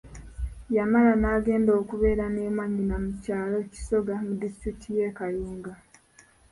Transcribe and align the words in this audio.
Yamala 0.75 1.11
n'agenda 1.21 1.71
okubeera 1.81 2.25
ne 2.29 2.43
mwanyina 2.53 2.95
mu 3.03 3.11
kyalo 3.23 3.57
kisoga 3.71 4.13
mu 4.25 4.33
disitulikiti 4.41 4.87
y'e 4.97 5.09
Kayunga. 5.17 5.73